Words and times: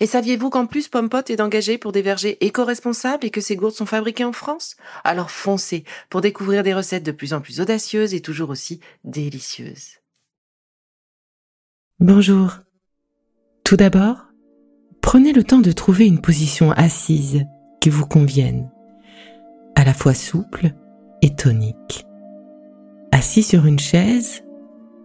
Et 0.00 0.06
saviez-vous 0.06 0.50
qu'en 0.50 0.66
plus 0.66 0.88
Pompot 0.88 1.22
est 1.28 1.40
engagé 1.40 1.78
pour 1.78 1.92
des 1.92 2.02
vergers 2.02 2.36
éco-responsables 2.44 3.24
et 3.26 3.30
que 3.30 3.40
ces 3.40 3.56
gourdes 3.56 3.74
sont 3.74 3.86
fabriquées 3.86 4.24
en 4.24 4.32
France? 4.32 4.76
Alors 5.04 5.30
foncez 5.30 5.84
pour 6.10 6.20
découvrir 6.20 6.62
des 6.62 6.74
recettes 6.74 7.04
de 7.04 7.12
plus 7.12 7.32
en 7.32 7.40
plus 7.40 7.60
audacieuses 7.60 8.14
et 8.14 8.20
toujours 8.20 8.50
aussi 8.50 8.80
délicieuses. 9.04 10.00
Bonjour. 12.00 12.58
Tout 13.62 13.76
d'abord, 13.76 14.26
prenez 15.00 15.32
le 15.32 15.44
temps 15.44 15.60
de 15.60 15.72
trouver 15.72 16.06
une 16.06 16.20
position 16.20 16.72
assise 16.72 17.44
qui 17.80 17.88
vous 17.88 18.06
convienne, 18.06 18.70
à 19.76 19.84
la 19.84 19.94
fois 19.94 20.12
souple 20.12 20.72
et 21.22 21.34
tonique. 21.34 22.04
Assis 23.12 23.44
sur 23.44 23.64
une 23.64 23.78
chaise, 23.78 24.42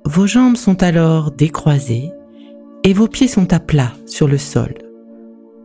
vos 0.03 0.25
jambes 0.25 0.57
sont 0.57 0.81
alors 0.81 1.31
décroisées 1.31 2.11
et 2.83 2.93
vos 2.93 3.07
pieds 3.07 3.27
sont 3.27 3.51
à 3.53 3.59
plat 3.59 3.93
sur 4.05 4.27
le 4.27 4.37
sol. 4.37 4.73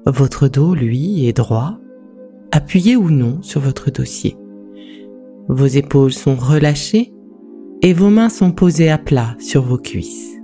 Votre 0.06 0.48
dos, 0.48 0.74
lui, 0.74 1.26
est 1.26 1.36
droit, 1.36 1.78
appuyé 2.52 2.96
ou 2.96 3.10
non 3.10 3.42
sur 3.42 3.60
votre 3.60 3.90
dossier. 3.90 4.36
Vos 5.48 5.66
épaules 5.66 6.12
sont 6.12 6.34
relâchées 6.36 7.12
et 7.82 7.92
vos 7.92 8.10
mains 8.10 8.28
sont 8.28 8.52
posées 8.52 8.90
à 8.90 8.98
plat 8.98 9.36
sur 9.38 9.62
vos 9.62 9.78
cuisses. 9.78 10.34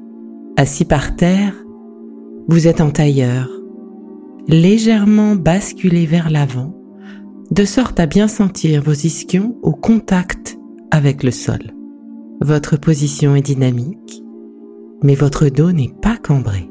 Assis 0.56 0.84
par 0.84 1.16
terre, 1.16 1.54
vous 2.48 2.66
êtes 2.66 2.80
en 2.80 2.90
tailleur, 2.90 3.48
légèrement 4.48 5.36
basculé 5.36 6.06
vers 6.06 6.30
l'avant, 6.30 6.74
de 7.50 7.64
sorte 7.64 7.98
à 8.00 8.06
bien 8.06 8.28
sentir 8.28 8.82
vos 8.82 8.92
ischions 8.92 9.56
au 9.62 9.72
contact 9.72 10.58
avec 10.90 11.22
le 11.22 11.30
sol. 11.30 11.60
Votre 12.40 12.76
position 12.76 13.34
est 13.34 13.42
dynamique 13.42 14.22
mais 15.02 15.14
votre 15.14 15.48
dos 15.48 15.72
n'est 15.72 15.94
pas 16.02 16.16
cambré. 16.16 16.70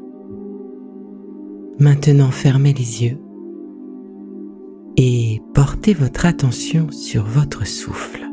Maintenant 1.78 2.30
fermez 2.30 2.72
les 2.72 3.04
yeux 3.04 3.18
et 4.96 5.40
portez 5.54 5.94
votre 5.94 6.26
attention 6.26 6.90
sur 6.90 7.24
votre 7.24 7.66
souffle. 7.66 8.26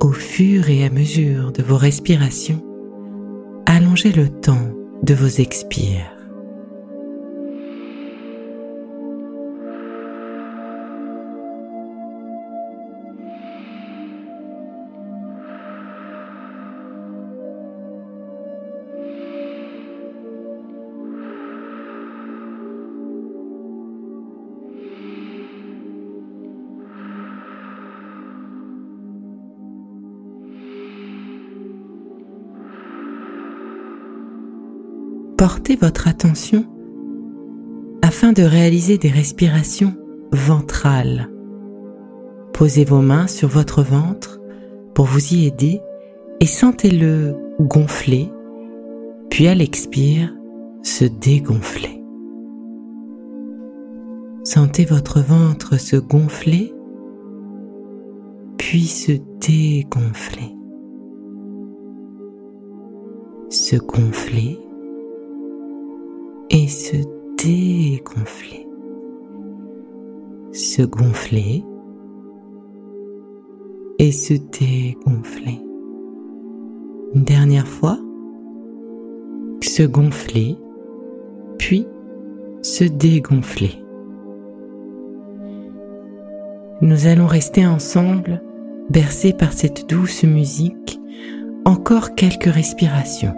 Au 0.00 0.12
fur 0.12 0.68
et 0.68 0.84
à 0.84 0.90
mesure 0.90 1.52
de 1.52 1.62
vos 1.62 1.76
respirations, 1.76 2.62
allongez 3.66 4.12
le 4.12 4.28
temps 4.28 4.72
de 5.02 5.14
vos 5.14 5.26
expires. 5.26 6.15
Portez 35.36 35.76
votre 35.76 36.08
attention 36.08 36.64
afin 38.02 38.32
de 38.32 38.42
réaliser 38.42 38.98
des 38.98 39.10
respirations 39.10 39.94
ventrales. 40.32 41.28
Posez 42.52 42.84
vos 42.84 43.02
mains 43.02 43.26
sur 43.26 43.48
votre 43.48 43.82
ventre 43.82 44.40
pour 44.94 45.04
vous 45.04 45.34
y 45.34 45.46
aider 45.46 45.80
et 46.40 46.46
sentez-le 46.46 47.36
gonfler, 47.60 48.30
puis 49.30 49.46
à 49.46 49.54
l'expire 49.54 50.34
se 50.82 51.04
dégonfler. 51.04 52.02
Sentez 54.44 54.84
votre 54.84 55.20
ventre 55.20 55.78
se 55.78 55.96
gonfler, 55.96 56.72
puis 58.56 58.86
se 58.86 59.12
dégonfler. 59.40 60.54
Se 63.50 63.76
gonfler, 63.76 64.58
et 66.50 66.68
se 66.68 66.96
dégonfler. 67.42 68.66
Se 70.52 70.82
gonfler 70.82 71.64
et 73.98 74.12
se 74.12 74.34
dégonfler. 74.34 75.60
Une 77.14 77.24
dernière 77.24 77.68
fois, 77.68 77.98
se 79.62 79.82
gonfler, 79.82 80.56
puis 81.58 81.86
se 82.62 82.84
dégonfler. 82.84 83.72
Nous 86.82 87.06
allons 87.06 87.26
rester 87.26 87.66
ensemble, 87.66 88.42
bercés 88.90 89.32
par 89.32 89.52
cette 89.52 89.88
douce 89.88 90.24
musique, 90.24 91.00
encore 91.64 92.14
quelques 92.14 92.52
respirations. 92.52 93.34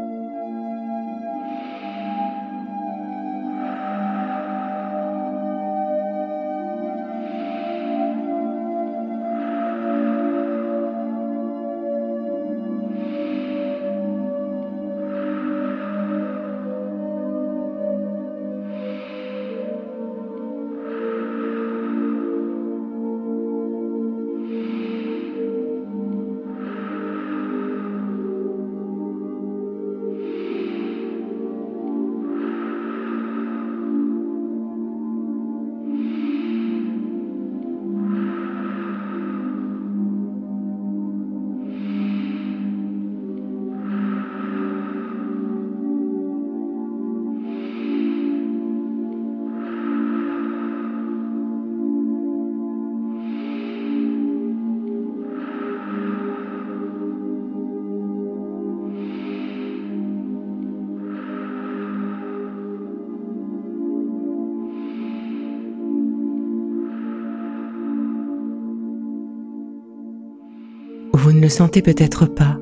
Vous 71.28 71.34
ne 71.34 71.42
le 71.42 71.50
sentez 71.50 71.82
peut-être 71.82 72.24
pas, 72.24 72.56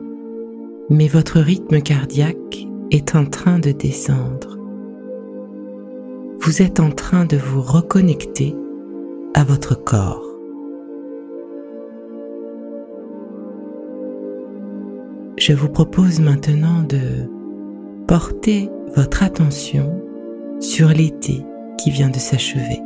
mais 0.90 1.06
votre 1.06 1.38
rythme 1.38 1.80
cardiaque 1.80 2.66
est 2.90 3.14
en 3.14 3.24
train 3.24 3.60
de 3.60 3.70
descendre. 3.70 4.58
Vous 6.40 6.62
êtes 6.62 6.80
en 6.80 6.90
train 6.90 7.26
de 7.26 7.36
vous 7.36 7.62
reconnecter 7.62 8.56
à 9.34 9.44
votre 9.44 9.76
corps. 9.76 10.24
je 15.38 15.52
vous 15.52 15.69
propose 15.69 16.19
maintenant 16.19 16.82
de 16.82 17.30
porter 18.08 18.69
votre 18.96 19.22
attention 19.22 20.02
sur 20.58 20.88
l'été 20.88 21.44
qui 21.78 21.92
vient 21.92 22.10
de 22.10 22.19
s'achever. 22.19 22.80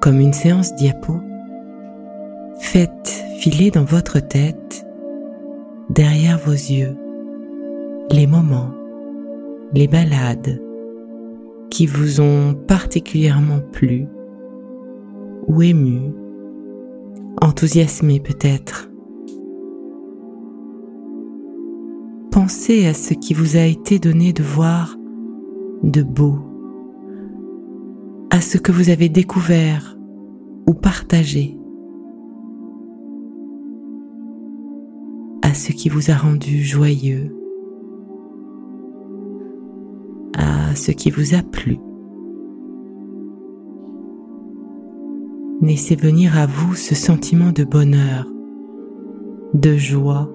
Comme 0.00 0.18
une 0.18 0.32
séance 0.32 0.74
diapo, 0.74 1.20
faites 2.60 3.24
filer 3.38 3.70
dans 3.70 3.84
votre 3.84 4.20
tête, 4.20 4.86
derrière 5.90 6.38
vos 6.38 6.52
yeux, 6.52 6.96
les 8.10 8.26
moments, 8.26 8.70
les 9.72 9.88
balades 9.88 10.60
qui 11.70 11.86
vous 11.86 12.20
ont 12.20 12.54
particulièrement 12.54 13.60
plu 13.72 14.06
ou 15.46 15.62
ému, 15.62 16.12
enthousiasmé 17.40 18.20
peut-être. 18.20 18.90
Pensez 22.30 22.86
à 22.86 22.94
ce 22.94 23.14
qui 23.14 23.34
vous 23.34 23.56
a 23.56 23.64
été 23.64 23.98
donné 23.98 24.32
de 24.32 24.42
voir 24.42 24.96
de 25.82 26.02
beau, 26.02 26.38
à 28.30 28.40
ce 28.40 28.56
que 28.58 28.72
vous 28.72 28.90
avez 28.90 29.08
découvert 29.08 29.98
ou 30.66 30.74
partagé, 30.74 31.58
à 35.52 35.54
ce 35.54 35.70
qui 35.70 35.90
vous 35.90 36.10
a 36.10 36.14
rendu 36.14 36.64
joyeux, 36.64 37.36
à 40.34 40.74
ce 40.74 40.92
qui 40.92 41.10
vous 41.10 41.34
a 41.34 41.42
plu. 41.42 41.76
Laissez 45.60 45.94
venir 45.94 46.38
à 46.38 46.46
vous 46.46 46.74
ce 46.74 46.94
sentiment 46.94 47.52
de 47.52 47.64
bonheur, 47.64 48.26
de 49.52 49.76
joie 49.76 50.30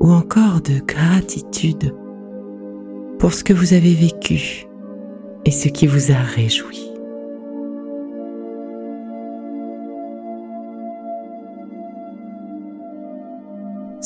ou 0.00 0.08
encore 0.08 0.62
de 0.62 0.78
gratitude 0.82 1.94
pour 3.18 3.34
ce 3.34 3.44
que 3.44 3.52
vous 3.52 3.74
avez 3.74 3.92
vécu 3.92 4.66
et 5.44 5.50
ce 5.50 5.68
qui 5.68 5.86
vous 5.86 6.10
a 6.10 6.22
réjoui. 6.22 6.89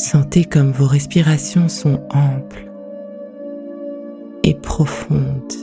Sentez 0.05 0.45
comme 0.45 0.71
vos 0.71 0.85
respirations 0.85 1.71
sont 1.71 1.99
amples 2.11 2.71
et 4.43 4.53
profondes. 4.53 5.55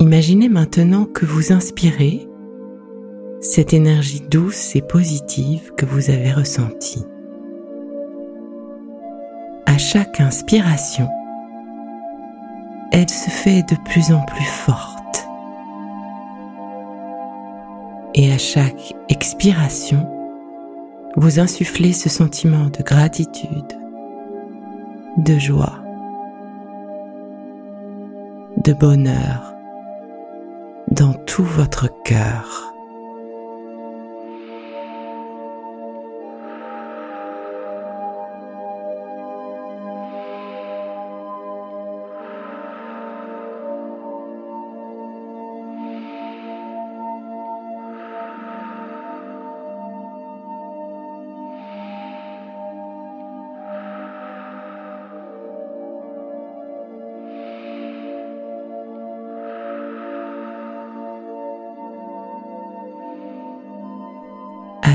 Imaginez 0.00 0.50
maintenant 0.50 1.06
que 1.06 1.24
vous 1.24 1.50
inspirez 1.54 2.28
cette 3.50 3.72
énergie 3.72 4.22
douce 4.28 4.74
et 4.74 4.82
positive 4.82 5.72
que 5.76 5.86
vous 5.86 6.10
avez 6.10 6.32
ressentie. 6.32 7.04
À 9.66 9.78
chaque 9.78 10.20
inspiration, 10.20 11.08
elle 12.92 13.08
se 13.08 13.30
fait 13.30 13.62
de 13.62 13.76
plus 13.84 14.12
en 14.12 14.20
plus 14.26 14.44
forte. 14.44 15.26
Et 18.14 18.32
à 18.32 18.38
chaque 18.38 18.94
expiration, 19.08 20.08
vous 21.16 21.38
insufflez 21.38 21.92
ce 21.92 22.08
sentiment 22.08 22.66
de 22.66 22.82
gratitude, 22.82 23.72
de 25.18 25.38
joie, 25.38 25.82
de 28.64 28.72
bonheur 28.72 29.54
dans 30.90 31.12
tout 31.12 31.44
votre 31.44 31.88
cœur. 32.02 32.75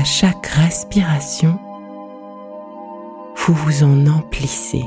À 0.02 0.04
chaque 0.04 0.46
respiration, 0.46 1.60
vous 3.36 3.54
vous 3.54 3.84
en 3.84 4.08
emplissez. 4.08 4.84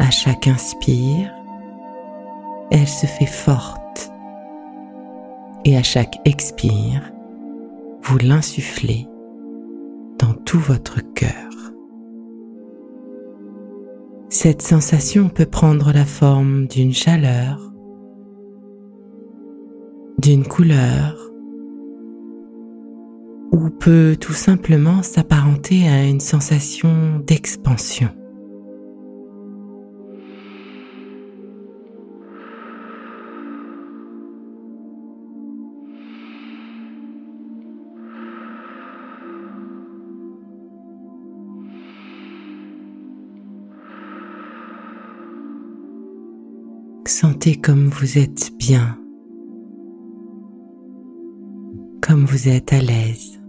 À 0.00 0.10
chaque 0.10 0.48
inspire, 0.48 1.32
elle 2.72 2.88
se 2.88 3.06
fait 3.06 3.26
forte. 3.26 4.10
Et 5.64 5.76
à 5.76 5.84
chaque 5.84 6.18
expire, 6.24 7.12
vous 8.02 8.18
l'insufflez 8.18 9.06
dans 10.18 10.34
tout 10.34 10.58
votre 10.58 11.00
cœur. 11.14 11.52
Cette 14.30 14.62
sensation 14.62 15.28
peut 15.28 15.46
prendre 15.46 15.92
la 15.92 16.04
forme 16.04 16.66
d'une 16.66 16.92
chaleur, 16.92 17.72
d'une 20.26 20.44
couleur 20.44 21.14
ou 23.52 23.70
peut 23.70 24.16
tout 24.20 24.32
simplement 24.32 25.04
s'apparenter 25.04 25.86
à 25.86 26.02
une 26.02 26.18
sensation 26.18 27.20
d'expansion. 27.24 28.08
Sentez 47.06 47.60
comme 47.60 47.90
vous 47.90 48.18
êtes 48.18 48.50
bien 48.58 48.98
vous 52.24 52.48
êtes 52.48 52.72
à 52.72 52.80
l'aise, 52.80 53.40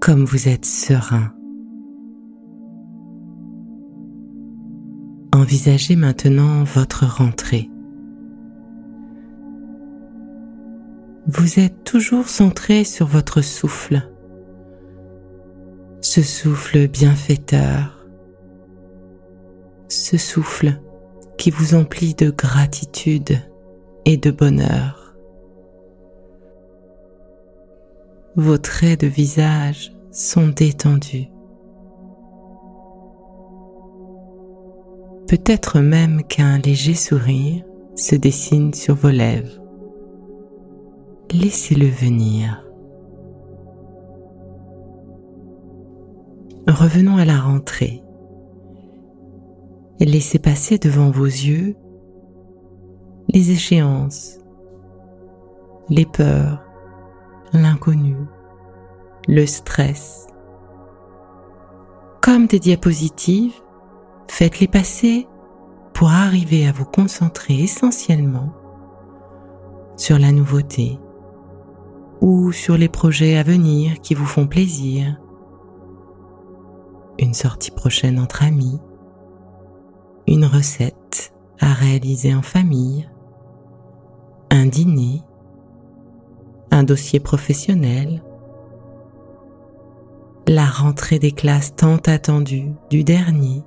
comme 0.00 0.24
vous 0.24 0.48
êtes 0.48 0.64
serein. 0.64 1.32
Envisagez 5.34 5.96
maintenant 5.96 6.62
votre 6.64 7.06
rentrée. 7.06 7.70
Vous 11.26 11.58
êtes 11.58 11.84
toujours 11.84 12.28
centré 12.28 12.84
sur 12.84 13.06
votre 13.06 13.40
souffle, 13.40 14.08
ce 16.00 16.22
souffle 16.22 16.88
bienfaiteur, 16.88 18.06
ce 19.88 20.16
souffle 20.18 20.80
qui 21.38 21.50
vous 21.50 21.74
emplit 21.74 22.14
de 22.14 22.30
gratitude 22.30 23.38
et 24.04 24.16
de 24.16 24.30
bonheur. 24.30 25.01
Vos 28.36 28.56
traits 28.56 29.00
de 29.00 29.06
visage 29.06 29.92
sont 30.10 30.48
détendus. 30.48 31.28
Peut-être 35.28 35.80
même 35.80 36.22
qu'un 36.22 36.58
léger 36.58 36.94
sourire 36.94 37.64
se 37.94 38.16
dessine 38.16 38.72
sur 38.72 38.94
vos 38.94 39.10
lèvres. 39.10 39.62
Laissez-le 41.30 41.86
venir. 41.86 42.64
Revenons 46.66 47.16
à 47.16 47.24
la 47.24 47.38
rentrée. 47.38 48.02
Laissez 50.00 50.38
passer 50.38 50.78
devant 50.78 51.10
vos 51.10 51.24
yeux 51.24 51.76
les 53.28 53.50
échéances, 53.50 54.38
les 55.88 56.06
peurs, 56.06 56.71
l'inconnu, 57.52 58.16
le 59.28 59.46
stress. 59.46 60.26
Comme 62.20 62.46
des 62.46 62.58
diapositives, 62.58 63.54
faites-les 64.28 64.68
passer 64.68 65.26
pour 65.92 66.10
arriver 66.10 66.66
à 66.66 66.72
vous 66.72 66.84
concentrer 66.84 67.60
essentiellement 67.60 68.52
sur 69.96 70.18
la 70.18 70.32
nouveauté 70.32 70.98
ou 72.20 72.52
sur 72.52 72.78
les 72.78 72.88
projets 72.88 73.36
à 73.36 73.42
venir 73.42 74.00
qui 74.00 74.14
vous 74.14 74.26
font 74.26 74.46
plaisir. 74.46 75.20
Une 77.18 77.34
sortie 77.34 77.72
prochaine 77.72 78.18
entre 78.18 78.42
amis, 78.42 78.80
une 80.26 80.44
recette 80.44 81.34
à 81.60 81.72
réaliser 81.72 82.34
en 82.34 82.42
famille, 82.42 83.08
un 84.50 84.66
dîner, 84.66 85.22
dossier 86.82 87.20
professionnel, 87.20 88.22
la 90.48 90.66
rentrée 90.66 91.18
des 91.18 91.32
classes 91.32 91.74
tant 91.76 91.98
attendue 91.98 92.72
du 92.90 93.04
dernier, 93.04 93.62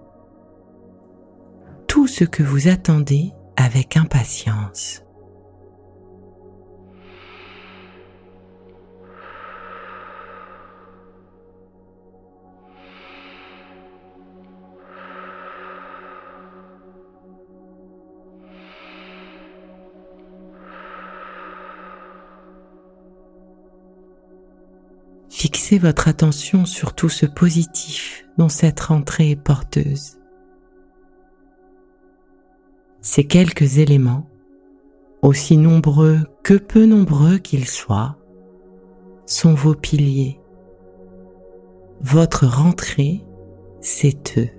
tout 1.88 2.08
ce 2.08 2.24
que 2.24 2.44
vous 2.44 2.68
attendez 2.68 3.32
avec 3.56 3.98
impatience. 3.98 5.05
Fixez 25.38 25.80
votre 25.80 26.08
attention 26.08 26.66
sur 26.66 26.94
tout 26.94 27.10
ce 27.10 27.26
positif 27.26 28.26
dont 28.38 28.48
cette 28.48 28.80
rentrée 28.80 29.32
est 29.32 29.36
porteuse. 29.36 30.18
Ces 33.02 33.26
quelques 33.28 33.80
éléments, 33.80 34.30
aussi 35.22 35.58
nombreux 35.58 36.20
que 36.42 36.54
peu 36.54 36.86
nombreux 36.86 37.38
qu'ils 37.38 37.68
soient, 37.68 38.16
sont 39.26 39.54
vos 39.54 39.76
piliers. 39.76 40.40
Votre 42.00 42.46
rentrée, 42.48 43.26
c'est 43.82 44.38
eux. 44.38 44.50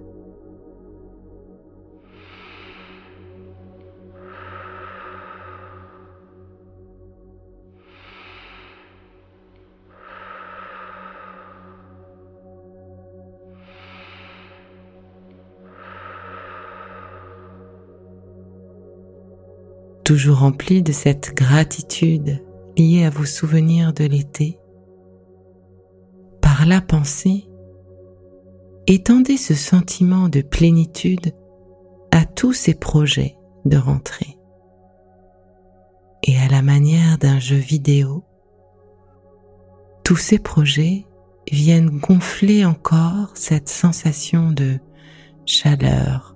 Toujours 20.07 20.39
rempli 20.39 20.85
de 20.85 20.93
cette 20.93 21.35
gratitude 21.35 22.41
liée 22.79 23.05
à 23.05 23.11
vos 23.11 23.25
souvenirs 23.25 23.93
de 23.93 24.05
l'été, 24.05 24.61
par 26.41 26.65
la 26.65 26.81
pensée, 26.81 27.49
étendez 28.87 29.37
ce 29.37 29.55
sentiment 29.55 30.29
de 30.29 30.43
plénitude 30.43 31.35
à 32.13 32.25
tous 32.25 32.53
ces 32.53 32.75
projets 32.75 33.37
de 33.65 33.77
rentrée. 33.77 34.39
Et 36.23 36.39
à 36.39 36.47
la 36.47 36.63
manière 36.63 37.19
d'un 37.19 37.41
jeu 37.41 37.57
vidéo, 37.57 38.23
tous 40.05 40.15
ces 40.15 40.39
projets 40.39 41.05
viennent 41.51 41.99
gonfler 41.99 42.65
encore 42.65 43.33
cette 43.35 43.69
sensation 43.69 44.53
de 44.53 44.79
chaleur, 45.47 46.36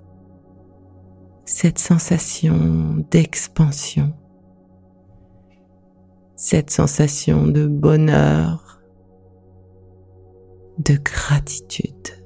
cette 1.51 1.79
sensation 1.79 3.05
d'expansion, 3.11 4.13
cette 6.35 6.71
sensation 6.71 7.45
de 7.45 7.67
bonheur, 7.67 8.81
de 10.79 10.95
gratitude. 10.95 12.20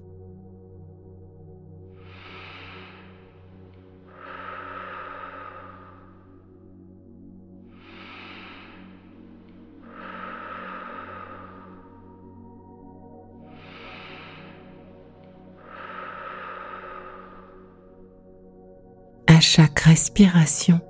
Chaque 19.55 19.79
respiration, 19.79 20.81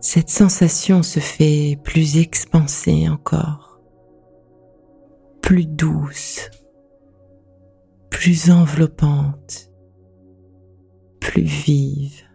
cette 0.00 0.30
sensation 0.30 1.02
se 1.02 1.20
fait 1.20 1.78
plus 1.84 2.16
expansée 2.16 3.06
encore, 3.06 3.82
plus 5.42 5.66
douce, 5.66 6.48
plus 8.08 8.50
enveloppante, 8.50 9.70
plus 11.20 11.42
vive. 11.42 12.27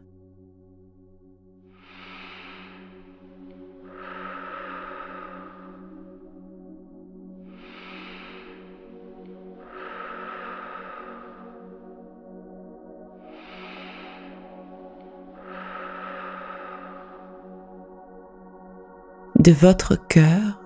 De 19.43 19.51
votre 19.51 19.97
cœur, 20.07 20.61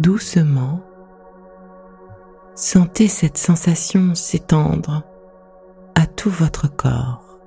doucement, 0.00 0.80
sentez 2.56 3.06
cette 3.06 3.38
sensation 3.38 4.16
s'étendre 4.16 5.04
à 5.94 6.06
tout 6.06 6.30
votre 6.30 6.66
corps. 6.66 7.38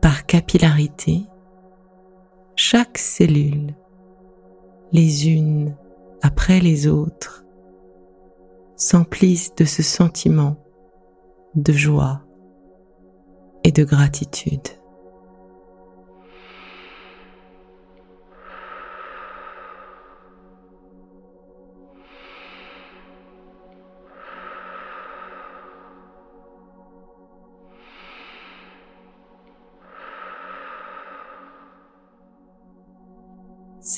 Par 0.00 0.26
capillarité, 0.26 1.26
chaque 2.56 2.98
cellule, 2.98 3.76
les 4.90 5.28
unes 5.28 5.76
après 6.22 6.58
les 6.58 6.88
autres, 6.88 7.44
s'emplissent 8.74 9.54
de 9.54 9.64
ce 9.64 9.84
sentiment 9.84 10.56
de 11.54 11.72
joie 11.72 12.22
et 13.62 13.70
de 13.70 13.84
gratitude. 13.84 14.79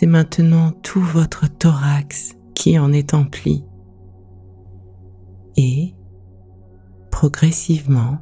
C'est 0.02 0.08
maintenant 0.08 0.72
tout 0.82 1.00
votre 1.00 1.48
thorax 1.48 2.34
qui 2.56 2.76
en 2.76 2.92
est 2.92 3.14
empli. 3.14 3.64
Et, 5.56 5.94
progressivement, 7.12 8.18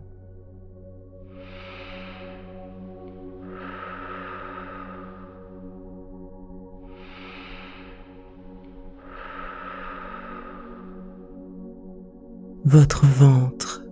votre 12.67 13.07
ventre 13.07 13.87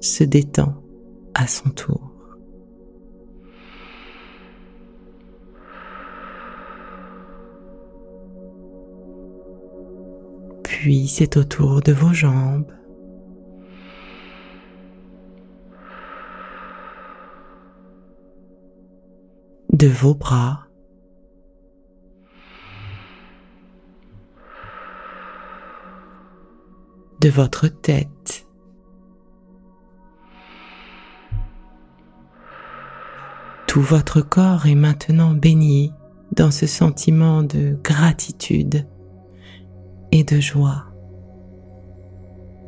se 0.00 0.22
détend 0.22 0.84
à 1.34 1.48
son 1.48 1.70
tour. 1.70 2.05
C'est 11.08 11.36
au 11.36 11.42
tour 11.42 11.80
de 11.80 11.92
vos 11.92 12.12
jambes. 12.12 12.72
De 19.72 19.88
vos 19.88 20.14
bras. 20.14 20.68
De 27.20 27.30
votre 27.30 27.66
tête. 27.66 28.46
Tout 33.66 33.80
votre 33.80 34.20
corps 34.20 34.66
est 34.66 34.76
maintenant 34.76 35.32
baigné 35.32 35.90
dans 36.30 36.52
ce 36.52 36.68
sentiment 36.68 37.42
de 37.42 37.76
gratitude 37.82 38.86
et 40.12 40.24
de 40.24 40.40
joie, 40.40 40.84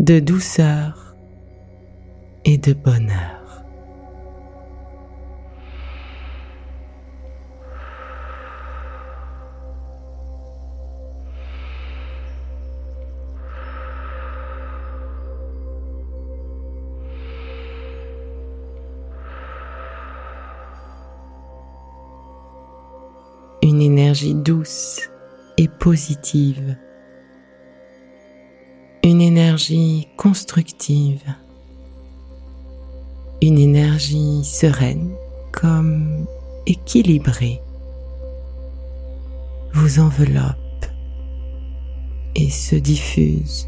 de 0.01 0.21
douceur 0.21 1.17
et 2.45 2.59
de 2.59 2.73
bonheur. 2.73 3.65
Une 23.63 23.83
énergie 23.83 24.35
douce 24.35 25.11
et 25.59 25.69
positive 25.69 26.77
une 29.09 29.23
énergie 29.23 30.07
constructive, 30.19 31.23
une 33.41 33.59
énergie 33.59 34.45
sereine 34.45 35.15
comme 35.51 36.27
équilibrée 36.67 37.63
vous 39.73 39.99
enveloppe 39.99 40.85
et 42.35 42.51
se 42.51 42.77
diffuse 42.77 43.67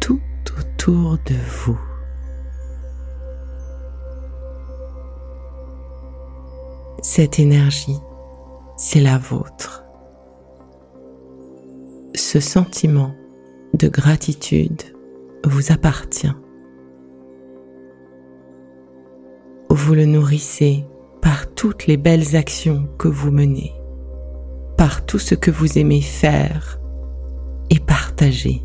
tout 0.00 0.22
autour 0.58 1.18
de 1.26 1.34
vous. 1.34 1.80
Cette 7.02 7.38
énergie, 7.38 7.98
c'est 8.78 9.02
la 9.02 9.18
vôtre. 9.18 9.84
Ce 12.14 12.40
sentiment 12.40 13.14
de 13.74 13.88
gratitude 13.88 14.82
vous 15.44 15.72
appartient. 15.72 16.32
Vous 19.70 19.94
le 19.94 20.04
nourrissez 20.04 20.84
par 21.20 21.52
toutes 21.54 21.86
les 21.86 21.96
belles 21.96 22.36
actions 22.36 22.88
que 22.98 23.08
vous 23.08 23.30
menez, 23.30 23.72
par 24.76 25.06
tout 25.06 25.18
ce 25.18 25.34
que 25.34 25.50
vous 25.50 25.78
aimez 25.78 26.02
faire 26.02 26.78
et 27.70 27.78
partager. 27.78 28.62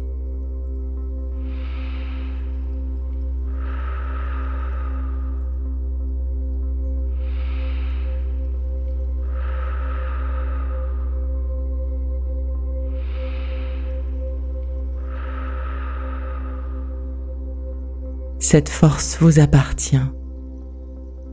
Cette 18.49 18.69
force 18.69 19.17
vous 19.19 19.39
appartient 19.39 19.99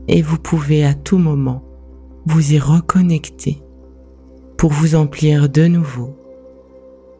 et 0.09 0.21
vous 0.21 0.37
pouvez 0.37 0.83
à 0.83 0.93
tout 0.93 1.17
moment 1.17 1.63
vous 2.25 2.51
y 2.51 2.59
reconnecter 2.59 3.63
pour 4.57 4.73
vous 4.73 4.95
emplir 4.95 5.47
de 5.47 5.65
nouveau 5.65 6.19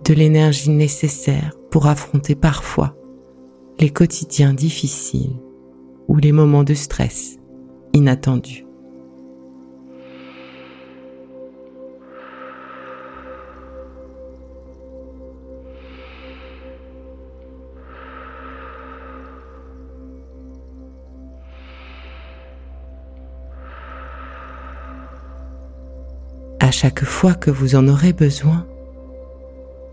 de 0.03 0.13
l'énergie 0.13 0.69
nécessaire 0.69 1.53
pour 1.71 1.87
affronter 1.87 2.35
parfois 2.35 2.97
les 3.79 3.89
quotidiens 3.89 4.53
difficiles 4.53 5.39
ou 6.09 6.17
les 6.17 6.33
moments 6.33 6.65
de 6.65 6.73
stress 6.73 7.37
inattendus. 7.93 8.64
Chaque 26.75 27.05
fois 27.05 27.35
que 27.35 27.51
vous 27.51 27.75
en 27.75 27.87
aurez 27.87 28.11
besoin, 28.11 28.67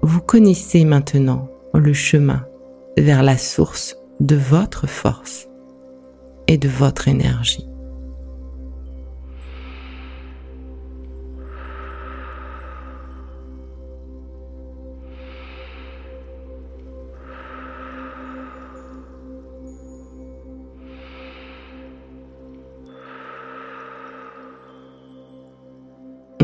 vous 0.02 0.20
connaissez 0.20 0.84
maintenant 0.84 1.48
le 1.74 1.92
chemin 1.92 2.44
vers 2.98 3.22
la 3.22 3.38
source 3.38 3.96
de 4.18 4.34
votre 4.34 4.88
force 4.88 5.46
et 6.48 6.58
de 6.58 6.68
votre 6.68 7.06
énergie. 7.06 7.71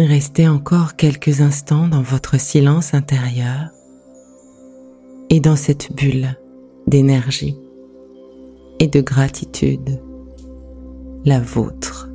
Restez 0.09 0.49
encore 0.49 0.97
quelques 0.97 1.43
instants 1.43 1.87
dans 1.87 2.01
votre 2.01 2.41
silence 2.41 2.95
intérieur 2.95 3.69
et 5.29 5.39
dans 5.39 5.55
cette 5.55 5.95
bulle 5.95 6.39
d'énergie 6.87 7.59
et 8.79 8.87
de 8.87 9.03
gratitude, 9.03 10.01
la 11.27 11.41
vôtre. 11.41 12.08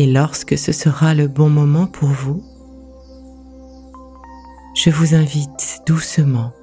Et 0.00 0.06
lorsque 0.06 0.56
ce 0.56 0.72
sera 0.72 1.14
le 1.14 1.28
bon 1.28 1.50
moment 1.50 1.86
pour 1.86 2.08
vous, 2.08 2.42
je 4.74 4.88
vous 4.88 5.14
invite 5.14 5.82
doucement 5.86 6.54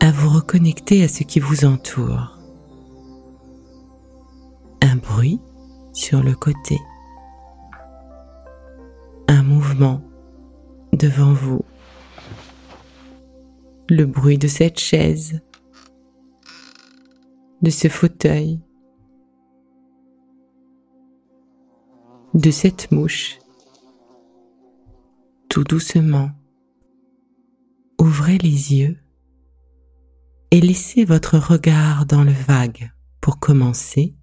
à 0.00 0.10
vous 0.10 0.28
reconnecter 0.28 1.04
à 1.04 1.06
ce 1.06 1.22
qui 1.22 1.38
vous 1.38 1.64
entoure. 1.64 2.36
Un 4.82 4.96
bruit 4.96 5.40
sur 5.92 6.24
le 6.24 6.34
côté. 6.34 6.80
Un 9.28 9.44
mouvement 9.44 10.02
devant 10.94 11.32
vous. 11.32 11.64
Le 13.88 14.06
bruit 14.06 14.38
de 14.38 14.48
cette 14.48 14.80
chaise. 14.80 15.40
De 17.62 17.70
ce 17.70 17.86
fauteuil. 17.86 18.58
De 22.38 22.52
cette 22.52 22.92
mouche. 22.92 23.38
Tout 25.48 25.64
doucement, 25.64 26.30
ouvrez 27.98 28.38
les 28.38 28.74
yeux 28.74 28.96
et 30.52 30.60
laissez 30.60 31.04
votre 31.04 31.36
regard 31.36 32.06
dans 32.06 32.22
le 32.22 32.32
vague 32.32 32.92
pour 33.20 33.40
commencer. 33.40 34.14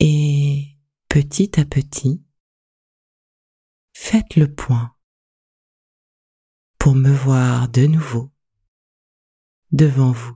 Et 0.00 0.68
petit 1.08 1.60
à 1.60 1.66
petit, 1.66 2.24
faites 3.92 4.36
le 4.36 4.52
point 4.52 4.96
pour 6.78 6.94
me 6.94 7.12
voir 7.12 7.68
de 7.68 7.86
nouveau 7.86 8.32
devant 9.70 10.12
vous. 10.12 10.34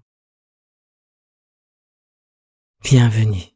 Bienvenue. 2.82 3.55